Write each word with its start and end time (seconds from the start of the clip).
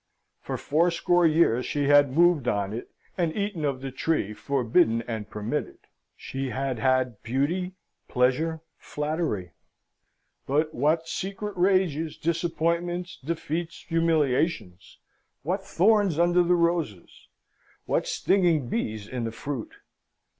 For 0.39 0.57
fourscore 0.57 1.27
years 1.27 1.63
she 1.63 1.83
had 1.83 2.17
moved 2.17 2.47
on 2.47 2.73
it, 2.73 2.89
and 3.19 3.31
eaten 3.35 3.63
of 3.63 3.81
the 3.81 3.91
tree, 3.91 4.33
forbidden 4.33 5.03
and 5.03 5.29
permitted. 5.29 5.77
She 6.17 6.49
had 6.49 6.79
had 6.79 7.21
beauty, 7.21 7.73
pleasure, 8.07 8.61
flattery: 8.79 9.51
but 10.47 10.73
what 10.73 11.07
secret 11.07 11.55
rages, 11.55 12.17
disappointments, 12.17 13.15
defeats, 13.23 13.85
humiliations! 13.87 14.97
what 15.43 15.63
thorns 15.63 16.17
under 16.17 16.41
the 16.41 16.55
roses! 16.55 17.27
what 17.85 18.07
stinging 18.07 18.69
bees 18.69 19.07
in 19.07 19.23
the 19.25 19.31
fruit! 19.31 19.71